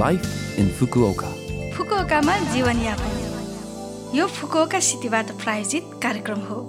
[0.00, 1.30] Life in Fukuoka
[1.76, 6.60] फुकुओकामा जीवनयापन यो Fukuoka सिटीबाट प्रायोजित कार्यक्रम हो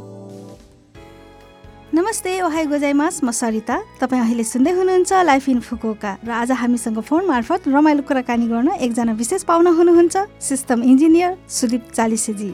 [1.96, 7.00] नमस्ते ओहाई गोजाइमास म सरिता। तपाईँ अहिले सुन्दै हुनुहुन्छ लाइफ इन फुकुओका र आज हामीसँग
[7.00, 12.52] फोन मार्फत रमाइलो कुराकानी गर्न एकजना विशेष पाहुना हुनुहुन्छ सिस्टम इन्जिनियर सुदीप चालिसेजी।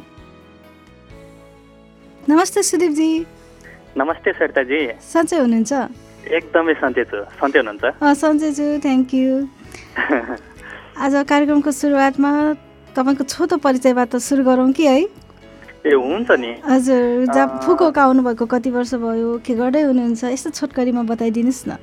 [2.29, 3.09] नमस्ते सुदीपजी।
[3.97, 5.73] नमस्ते सरिताजी। सन्चै हुनुहुन्छ?
[6.29, 7.83] एकदमै सन्चै छु। सन्चै हुनुहुन्छ?
[8.21, 9.33] सन्चै छु थ्याङ्क यू
[10.99, 12.29] आज कार्यक्रमको सुरुवातमा
[12.91, 14.99] तपाईँको छोटो परिचयबाट सुरु गरौँ कि है?
[15.87, 20.23] ए हुन्छ नि। हजुर जहाँ फुकोका आउनुभएको कति वर्ष भयो के गर्दै हुनुहुन्छ?
[20.35, 21.79] यस्तो छोटकरीमा बताइदिनुहोस् न।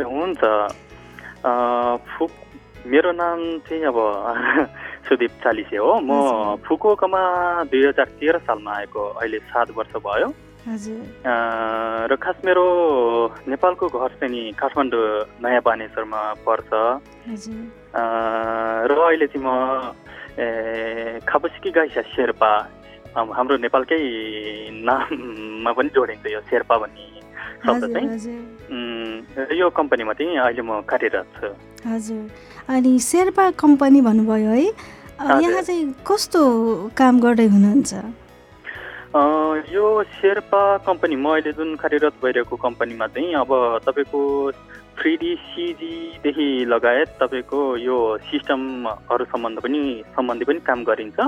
[0.00, 0.40] ए हुन्छ।
[2.16, 2.32] फुक
[2.88, 3.98] मेरो नाम चाहिँ अब
[5.08, 7.20] सुदीप चालिसे हो। म फुकुकामा
[7.68, 10.32] दुई हजार तेह्र सालमा आएको अहिले सात वर्ष भयो।
[10.66, 12.64] र खास मेरो
[13.48, 16.70] नेपालको घर चाहिँ नि काठमाडौँ नयाँ बानेश्वरमा पर्छ
[18.90, 19.48] र अहिले चाहिँ म
[21.26, 22.52] खापसिकी गाइसा शेर्पा
[23.16, 24.00] हाम्रो नेपालकै
[24.84, 27.06] नाममा पनि जोडिन्छ यो शेर्पा भन्ने
[27.66, 28.08] शब्द चाहिँ।
[29.58, 31.48] यो कम्पनीमा चाहिँ अहिले म कार्यरत छु।
[31.88, 32.22] हजुर।
[32.68, 34.68] अनि शेर्पा कम्पनी भन्नुभयो है
[35.42, 36.40] यहाँ चाहिँ कस्तो
[36.96, 37.92] काम गर्दै हुनुहुन्छ?
[39.10, 43.50] यो शेर्पा कम्पनी म अहिले जुन कार्यरत भइरहेको कम्पनीमा चाहिँ अब
[43.82, 44.20] तपाईँको
[44.98, 47.96] थ्री डी सिजीदेखि लगायत तपाईँको यो
[48.30, 49.80] सिस्टमहरू सम्बन्ध पनि
[50.14, 51.18] सम्बन्धी पनि काम गरिन्छ।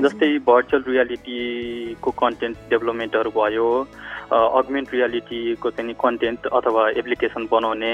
[0.00, 3.68] जस्तै भर्चुअल रियालिटीको कन्टेन्ट डेभलपमेन्टहरू भयो
[4.32, 7.92] अगमेन्ट रियालिटीको चाहिँ कन्टेन्ट अथवा एप्लिकेसन बनाउने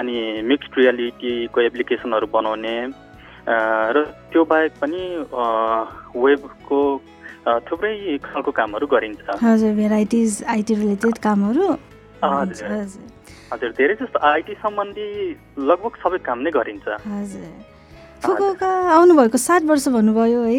[0.00, 0.16] अनि
[0.48, 2.76] मिक्स्ड रियालिटीको एप्लिकेसनहरू बनाउने
[3.96, 5.02] र त्यो बाहेक पनि
[6.24, 6.80] वेबको
[7.46, 11.66] थुप्रै खालको कामहरू गरिन्छ। हजुर भेराइटिज आइटी रिलेटेड कामहरू।
[12.24, 15.06] हजुर धेरै जस्तो आइटी सम्बन्धी
[15.70, 17.46] लगभग सबै काम नै गरिन्छ। हजुर।
[18.22, 20.58] फुकुका आउनुभएको सात वर्ष भन्नुभयो है।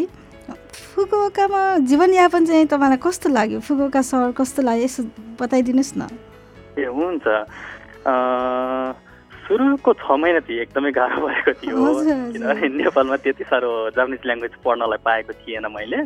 [0.96, 3.60] फुकुकामा जीवनयापन चाहिँ तपाईँलाई कस्तो लाग्यो?
[3.60, 4.86] फुकुका सहर कस्तो लाग्यो?
[4.88, 5.04] यसो
[5.42, 6.08] बताइदिनुहोस् न।
[6.80, 7.26] ए हुन्छ।
[9.48, 11.80] सुरुको छ महिना चाहिँ एकदमै गाह्रो भएको थियो।
[12.36, 16.00] किनभने नेपालमा त्यति साह्रो जापानिज ल्याङ्ग्वेज पढ्नलाई पाएको थिएन मैले।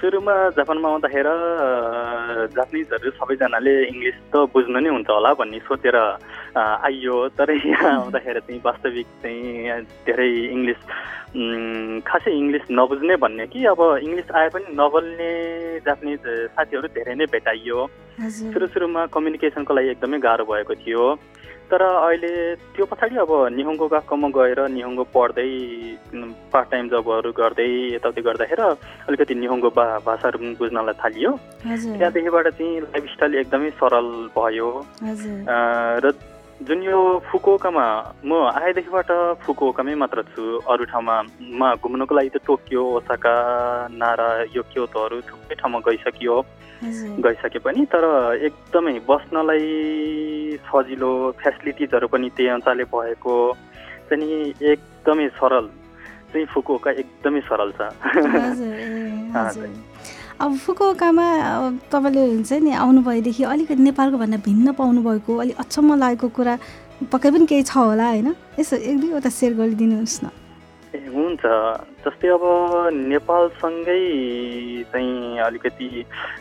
[0.00, 1.34] सुरुमा जापानमा आउँदाखेरि
[2.56, 5.96] जापानिजहरू सबैजनाले इङ्ग्लिस त बुझ्नु नै हुन्छ होला भन्ने सोचेर
[6.56, 10.80] आइयो। तर यहाँ आउँदाखेरि चाहिँ वास्तविक चाहिँ धेरै इङ्ग्लिस
[12.06, 15.30] खासै इङ्ग्लिस नबुझ्ने भन्ने कि अब इङ्ग्लिस आए पनि नबोल्ने
[15.86, 16.22] जापानिज
[16.56, 17.78] साथीहरू धेरै नै भेटाइयो।
[18.52, 21.04] सुरु सुरुमा कम्युनिकेसनको लागि एकदमै गाह्रो भएको थियो।
[21.70, 22.32] तर अहिले
[22.76, 25.48] त्यो पछाडि अब निहुङ्गो गएकोमा गएर निहुङ्गो पढ्दै
[26.52, 28.66] पार्ट टाइम जबहरू गर्दै यताउति गर्दाखेरि
[29.08, 31.30] अलिकति निहुङ्गो बा भाषाहरू पनि बुझ्नलाई थालियो।
[31.64, 34.68] त्यहाँदेखिबाट चाहिँ लाइफस्टाइल एकदमै सरल भयो।
[36.04, 36.12] र
[36.60, 37.86] जुन यो फुकुकामा
[38.24, 39.10] म आएदेखिबाट
[39.42, 43.34] फुकुकामै मात्र छु। अरू ठाउँमा म घुम्नुको लागि त टोकियो ओसाका
[43.90, 46.36] नारा यो क्योतोहरू थुप्रै ठाउँमा गइसकियो।
[47.24, 48.04] गइसके पनि तर
[48.46, 49.66] एकदमै बस्नलाई
[50.68, 51.10] सजिलो
[51.42, 53.34] फेसिलिटिजहरू पनि त्यही अनुसारले भएको
[54.10, 55.66] चाहिँ एकदमै सरल।
[56.32, 57.80] चाहिँ फुकुका एकदमै सरल छ।
[60.42, 61.26] अब फुकुकामा
[61.86, 66.54] तपाईँले हुन्छ नि आउनुभएदेखि अलिकति नेपालको भन्दा भिन्न पाउनुभएको अलिक अचम्म लागेको कुरा
[67.12, 68.34] पक्कै पनि केही छ होला होइन?
[68.58, 70.26] यसो एक दुईवटा सेयर गरिदिनुहोस् न।
[70.98, 71.42] ए हुन्छ।
[72.02, 72.44] जस्तै अब
[72.90, 74.02] नेपालसँगै
[74.90, 75.88] चाहिँ अलिकति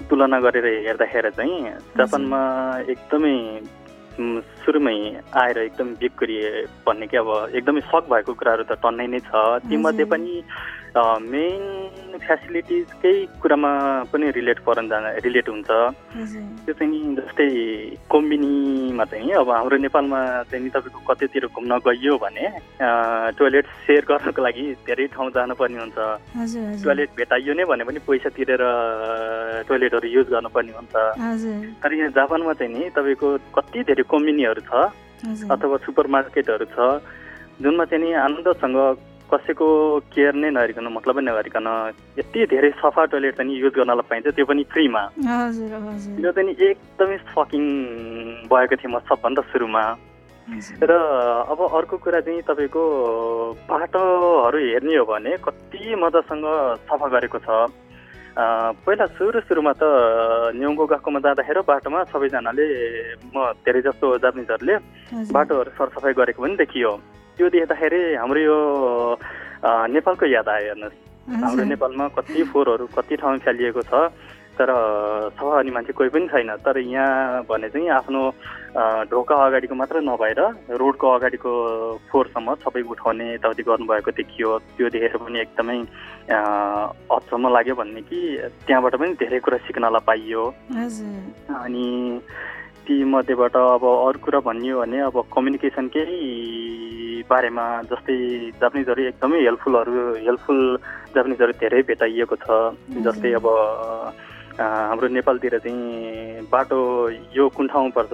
[0.09, 1.61] तुलना गरेर हेर्दाखेरि चाहिँ
[1.93, 2.41] जापानमा
[2.89, 3.37] एकदमै
[4.65, 4.97] सुरुमै
[5.29, 6.49] आएर एकदम बिग्रिए
[6.85, 10.41] भन्ने कि अब एकदमै सक भएको कुराहरू त टन्नै नै छ। तीमध्ये पनि
[10.97, 13.71] मेन फेसिलिटिजकै कुरामा
[14.11, 15.69] पनि रिलेट परन जान रिलेट हुन्छ।
[16.65, 17.47] त्यो चाहिँ नि जस्तै
[18.11, 20.19] कोम्बिनीमा चाहिँ अब हाम्रो नेपालमा
[20.51, 22.45] चाहिँ नि तपाईँको कतैतिर घुम्न गइयो भने
[23.39, 25.99] टोइलेट सेयर गर्नको लागि धेरै ठाउँ जानुपर्ने हुन्छ।
[26.83, 28.63] टोइलेट भेटाइयो नै भने पनि पैसा तिरेर
[29.67, 30.95] टोइलेटहरू युज गर्नुपर्ने हुन्छ।
[31.79, 34.91] तर यहाँ जापानमा चाहिँ नि तपाईँको कति धेरै कोम्बिनीहरू छ
[35.55, 36.99] अथवा सुपर मार्केटहरू छ
[37.63, 38.77] जुनमा चाहिँ नि आनन्दसँग
[39.33, 39.67] कसैको
[40.13, 41.67] केयर नै नगरिकन मतलब नै नगरिकन
[42.19, 45.03] यति धेरै सफा टोइलेट पनि युज गर्नलाई पाइन्छ त्यो पनि फ्रीमा
[46.19, 47.63] त्यो चाहिँ एकदमै सकिङ
[48.51, 49.83] भएको थिएँ म सबभन्दा सुरुमा।
[50.83, 50.91] र
[51.47, 52.83] अब अर्को कुरा चाहिँ तपाईँको
[53.69, 56.45] बाटोहरू हेर्ने हो भने कति मजासँग
[56.89, 57.71] सफा गरेको छ।
[58.35, 59.83] पहिला सुरु सुरुमा त
[60.57, 62.65] न्युङ्गो गएकोमा जाँदाखेरि बाटोमा सबैजनाले
[63.31, 64.75] म धेरै जस्तो जापानिजहरूले
[65.31, 66.91] बाटोहरू सरसफाइ गरेको पनि देखियो।
[67.41, 68.57] त्यो देख्दाखेरि हाम्रो यो
[69.65, 74.13] नेपालको याद आयो हेर्नुहोस्। हाम्रो नेपालमा कति फोहोरहरू कति ठाउँमा फैलिएको छ
[74.61, 74.69] तर
[75.33, 78.21] सफा गर्ने मान्छे कोही पनि छैन। तर यहाँ भने चाहिँ आफ्नो
[79.09, 80.39] ढोका अगाडिको मात्र नभएर
[80.77, 81.51] रोडको अगाडिको
[82.13, 85.77] फोहोरसम्म सबै उठाउने यताउति गर्नुभएको देखियो। त्यो देखेर पनि एकदमै
[86.29, 88.19] अचम्म लाग्यो भन्ने कि
[88.69, 90.43] त्यहाँबाट पनि धेरै कुरा सिक्नलाई पाइयो।
[91.57, 91.87] अनि
[92.85, 96.05] ती मध्येबाट अब अरू कुरा भनियो भने अब कम्युनिकेसनकै
[97.29, 98.15] बारेमा जस्तै
[98.61, 99.93] जापानिजहरू एकदमै हेल्पफुलहरू
[100.27, 100.59] हेल्पफुल
[101.15, 102.47] जापानिजहरू धेरै भेटाइएको छ।
[103.05, 103.47] जस्तै अब
[104.59, 106.79] हाम्रो नेपालतिर चाहिँ बाटो
[107.37, 108.13] यो कुन ठाउँ पर्छ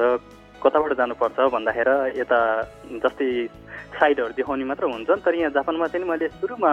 [0.63, 2.39] कताबाट जानुपर्छ भन्दाखेरि यता
[3.03, 3.29] जस्तै
[3.97, 6.71] साइडहरू देखाउने मात्र हुन्छ तर यहाँ जापानमा चाहिँ मैले सुरुमा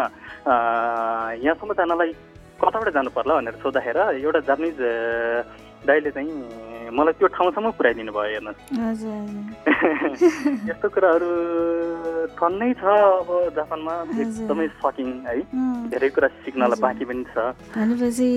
[1.44, 2.10] यहाँसम्म जानलाई
[2.60, 4.78] कताबाट जानु पर्ला भनेर सोद्धाखेरि एउटा जापानिज
[5.84, 6.32] दाइले चाहिँ
[6.96, 8.60] मलाई त्यो ठाउँसम्म पुऱ्याइदिनु भयो हेर्नुहोस्।
[10.70, 11.28] यस्तो कुराहरू
[12.44, 15.36] ठन्नै छ अब जापानमा एकदमै सकिङ है।
[15.90, 17.36] धेरै कुरा सिक्नलाई बाँकी पनि छ।
[17.76, 18.28] भनेपछि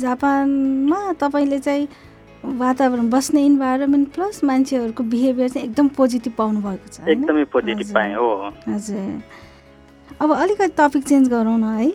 [0.00, 1.88] जापानमा तपाईँले चाहिँ
[2.62, 8.14] वातावरण बस्ने इन्भाइरोमेन्ट प्लस मान्छेहरूको बिहेभियर चाहिँ एकदम पोजिटिभ पाउनु भएको छ एकदमै पोजिटिभ पाएँ
[8.14, 8.28] हो।
[8.68, 9.10] हजुर।
[10.22, 11.88] अब अलिकति टपिक चेन्ज गरौँ न है?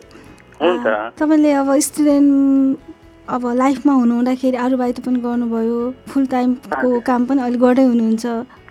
[0.60, 0.86] हुन्छ।
[1.20, 2.90] तपाईँले अब स्टुडेन्ट
[3.28, 5.78] अब लाइफमा हुनुहुँदाखेरि अरूबाहित पनि गर्नुभयो
[6.10, 8.26] फुल टाइमको काम पनि अहिले गर्दै हुनुहुन्छ।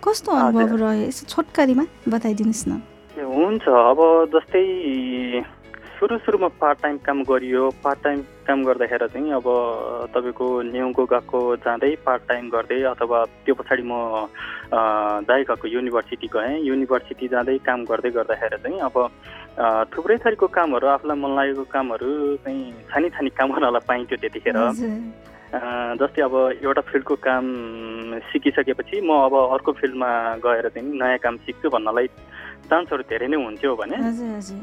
[0.06, 1.08] कस्तो अनुभव रह्यो?
[1.08, 2.82] यसो छोटकरीमा बताइदिनुहोस् न।
[3.44, 3.98] हुन्छ। अब
[4.34, 4.64] जस्तै
[5.98, 9.46] सुरु सुरुमा पार्ट टाइम काम गरियो। पार्ट टाइम काम गर्दाखेरि चाहिँ अब
[10.14, 13.92] तपाईँको न्युको गएको जाँदै पार्ट टाइम गर्दै अथवा त्यो पछाडि म
[15.30, 18.96] दाइ गएको युनिभर्सिटी गएँ। युनिभर्सिटी जाँदै काम गर्दै गर्दाखेरि चाहिँ अब
[19.94, 22.10] थुप्रै थरीको कामहरू आफूलाई मन लागेको कामहरू
[22.42, 24.58] चाहिँ छानी छानी काम गर्नलाई पाइन्थ्यो त्यतिखेर
[26.00, 26.34] जस्तै अब
[26.64, 27.44] एउटा फिल्डको काम
[28.32, 30.10] सिकिसकेपछि म अब अर्को फिल्डमा
[30.40, 32.08] गएर चाहिँ नयाँ काम सिक्छु भन्नलाई
[32.70, 33.96] चान्सहरू धेरै नै हुन्थ्यो भने।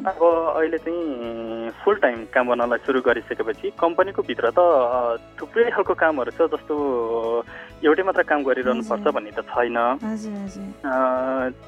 [0.10, 0.20] अब
[0.58, 4.60] अहिले चाहिँ फुल टाइम काम गर्नलाई सुरु गरिसकेपछि कम्पनीको भित्र त
[5.40, 6.76] थुप्रै खालको कामहरू छ जस्तो
[7.86, 9.78] एउटै मात्र काम गरिरहनु पर्छ भन्ने त छैन।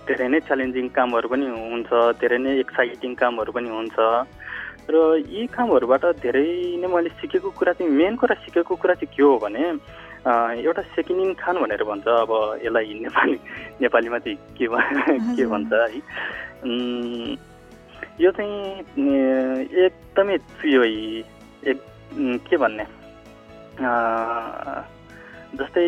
[0.07, 1.89] धेरै नै च्यालेन्जिङ कामहरू पनि हुन्छ
[2.21, 3.97] धेरै नै एक्साइटिङ कामहरू पनि हुन्छ।
[4.89, 4.95] र
[5.29, 6.47] यी कामहरूबाट धेरै
[6.81, 9.63] नै मैले सिकेको कुरा चाहिँ मेन कुरा सिकेको कुरा चाहिँ के हो भने
[10.61, 12.31] एउटा सेकिनिङ खान भनेर भन्छ। अब
[12.65, 13.37] यसलाई नेपाली
[13.81, 14.65] नेपालीमा चाहिँ के
[15.37, 15.99] के भन्छ है?
[18.21, 18.57] यो चाहिँ
[19.85, 21.79] एकदमै यो एक
[22.49, 22.85] के भन्ने?
[25.57, 25.85] जस्तै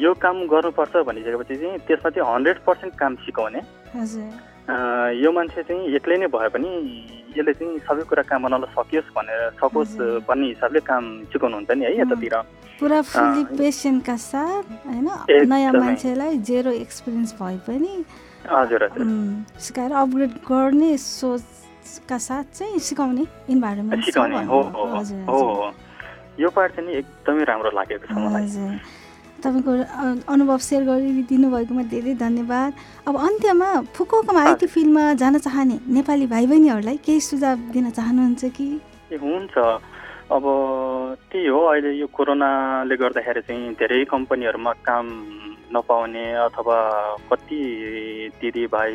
[0.00, 3.60] यो काम गर्नुपर्छ भनिसकेपछि चाहिँ त्यसमा चाहिँ हन्ड्रेड पर्सेन्ट काम सिकाउने।
[5.20, 6.70] यो मान्छे चाहिँ एक्लै नै भए पनि
[7.38, 9.94] यसले चाहिँ सबै कुरा काम गर्नलाई सकियोस् भनेर सकोस्
[10.28, 12.34] भन्ने हिसाबले काम सिकाउनुहुन्छ नि है यतातिर
[12.80, 15.08] पुरा फुल्ली पेसेन्टका साथ होइन
[15.52, 17.92] नयाँ मान्छेलाई जेरो एक्सपिरियन्स भए पनि
[18.50, 19.06] हजुर हजुर।
[19.66, 23.24] सिकाएर अपग्रेड गर्ने सोचका साथ चाहिँ सिकाउने
[23.54, 24.60] इन्भाइरोमेन्ट सिकाउने हो
[25.30, 25.40] हो
[26.40, 28.78] यो पार्ट चाहिँ एकदमै राम्रो लागेको छ मलाई।
[29.42, 29.72] तपाईँको
[30.32, 32.72] अनुभव सेयर गरिदिनु भएकोमा धेरै धन्यवाद।
[33.08, 38.68] अब अन्त्यमा फुकुकोमा आइटी फिल्डमा जान चाहने नेपाली भाइ बहिनीहरूलाई केही सुझाव दिन चाहनुहुन्छ कि?
[39.12, 39.56] हुन्छ।
[40.26, 40.44] अब
[41.30, 45.06] त्यही हो अहिले यो कोरोनाले गर्दाखेरि चाहिँ धेरै कम्पनीहरूमा काम
[45.74, 46.78] नपाउने अथवा
[47.30, 47.60] कति
[48.40, 48.94] दिदीभाइ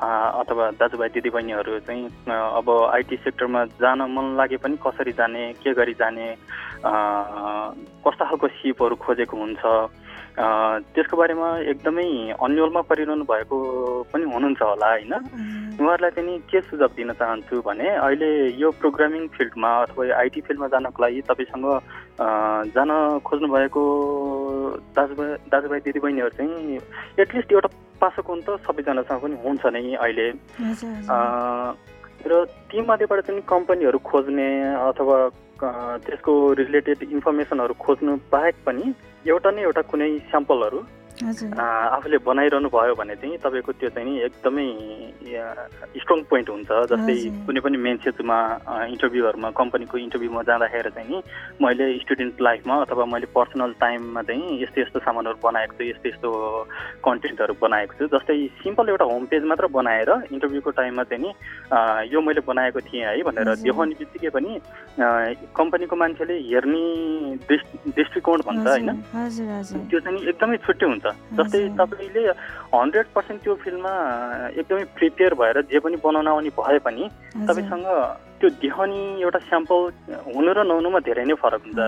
[0.00, 5.94] अथवा दाजुभाइ दिदीबहिनीहरू चाहिँ अब आइटी सेक्टरमा जान मन लागे पनि कसरी जाने के गरी
[5.94, 6.26] जाने
[8.00, 9.60] कस्तो खालको सिपहरू खोजेको हुन्छ
[10.38, 12.06] त्यसको बारेमा एकदमै
[12.38, 13.56] अन्यलमा परिरहनु भएको
[14.12, 15.12] पनि हुनुहुन्छ होला होइन?
[15.80, 20.68] उहाँहरूलाई चाहिँ के सुझाव दिन चाहन्छु भने अहिले यो प्रोग्रामिङ फिल्डमा अथवा यो आइटी फिल्डमा
[20.68, 21.66] जानको लागि तपाईँसँग
[22.76, 22.90] जान
[23.24, 23.82] खोज्नु भएको
[24.96, 26.78] दाजुभाइ दाजुभाइ दिदीबहिनीहरू चाहिँ
[27.18, 27.68] एटलिस्ट एउटा
[28.00, 30.26] पासोको त सबैजनासँग पनि हुन्छ नै अहिले।
[32.30, 34.48] र तीमध्येबाट चाहिँ कम्पनीहरू खोज्ने
[34.88, 35.16] अथवा
[36.04, 38.84] त्यसको रिलेटेड इन्फर्मेसनहरू खोज्नु बाहेक पनि
[39.28, 40.78] एउटा न एउटा कुनै स्याम्पलहरू
[41.20, 44.66] आफूले बनाइरहनु भयो भने चाहिँ तपाईँको त्यो चाहिँ एकदमै
[46.00, 47.14] स्ट्रङ पोइन्ट हुन्छ। जस्तै
[47.46, 48.38] कुनै पनि मेन सेतुमा
[48.92, 51.18] इन्टरभ्यूहरूमा कम्पनीको इन्टरभ्यूमा जाँदाखेरि चाहिँ नि
[51.60, 56.30] मैले स्टुडेन्ट लाइफमा अथवा मैले पर्सनल टाइममा चाहिँ यस्तो यस्तो सामानहरू बनाएको छु यस्तो यस्तो
[57.04, 61.30] कन्टेन्टहरू बनाएको छु। जस्तै सिम्पल एउटा होम पेज मात्र बनाएर इन्टरभ्यूको टाइममा चाहिँ नि
[62.12, 64.60] यो मैले बनाएको थिएँ है भनेर देखाउने बित्तिकै पनि
[65.58, 66.84] कम्पनीको मान्छेले हेर्ने
[67.46, 68.90] दृष्टिकोण भन्छ होइन?
[69.90, 72.22] त्यो चाहिँ एकदमै छुट्टै हुन्छ। जस्तै तपाईँले
[72.74, 73.92] हन्ड्रेड पर्सेन्ट त्यो फिल्डमा
[74.60, 77.04] एकदमै प्रिपेयर भएर जे पनि बनाउन आउने भए पनि
[77.46, 77.86] तपाईँसँग
[78.40, 79.80] त्यो देखाउने एउटा स्याम्पल
[80.32, 81.80] हुनु र नहुनुमा धेरै नै फरक हुन्छ।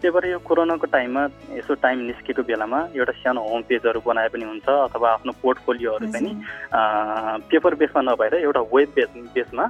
[0.00, 1.22] त्यही भएर यो कोरोनाको टाइममा
[1.60, 6.24] यसो टाइम निस्केको बेलामा एउटा सानो होम पेजहरू बनाए पनि हुन्छ अथवा आफ्नो पोर्टफोलियोहरू चाहिँ
[6.24, 6.32] नि
[7.52, 9.64] पेपर बेसमा नभएर एउटा वेब बेस बेसमा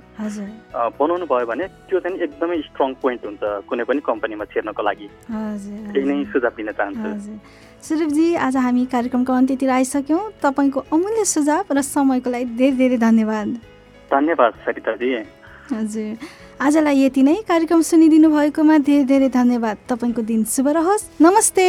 [1.01, 6.07] बनाउनु भयो भने त्यो चाहिँ एकदमै स्ट्रङ पोइन्ट हुन्छ कुनै पनि कम्पनीमा छिर्नको लागि। त्यही
[6.07, 7.11] नै सुझाव दिन चाहन्छु।
[7.83, 13.49] सुरूपजी आज हामी कार्यक्रमको अन्त्यतिर आइसक्यौँ। तपाईँको अमूल्य सुझाव र समयको लागि धेरै धेरै धन्यवाद।
[14.11, 15.09] धन्यवाद सरिताजी।
[15.73, 16.17] हजुर।
[16.61, 21.67] आजलाई यति नै। कार्यक्रम सुनिदिनु भएकोमा धेरै धेरै धन्यवाद। तपाईँको दिन शुभ रहोस्। नमस्ते।